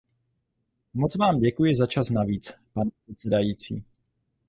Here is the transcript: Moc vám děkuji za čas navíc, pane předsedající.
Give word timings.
Moc 0.95 1.15
vám 1.15 1.39
děkuji 1.39 1.75
za 1.75 1.87
čas 1.87 2.09
navíc, 2.09 2.53
pane 2.73 2.91
předsedající. 3.05 3.83